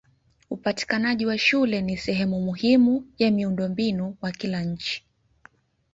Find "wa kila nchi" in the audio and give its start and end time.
4.21-5.03